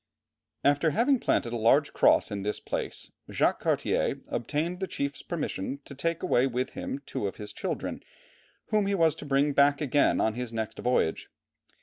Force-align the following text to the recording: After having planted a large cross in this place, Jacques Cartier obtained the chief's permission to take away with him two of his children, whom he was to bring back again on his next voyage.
After 0.63 0.89
having 0.89 1.19
planted 1.19 1.53
a 1.53 1.57
large 1.57 1.93
cross 1.93 2.31
in 2.31 2.41
this 2.41 2.59
place, 2.59 3.11
Jacques 3.29 3.59
Cartier 3.59 4.21
obtained 4.29 4.79
the 4.79 4.87
chief's 4.87 5.21
permission 5.21 5.79
to 5.85 5.93
take 5.93 6.23
away 6.23 6.47
with 6.47 6.71
him 6.71 7.03
two 7.05 7.27
of 7.27 7.35
his 7.35 7.53
children, 7.53 8.01
whom 8.69 8.87
he 8.87 8.95
was 8.95 9.13
to 9.17 9.27
bring 9.27 9.53
back 9.53 9.79
again 9.79 10.19
on 10.19 10.33
his 10.33 10.51
next 10.51 10.79
voyage. 10.79 11.29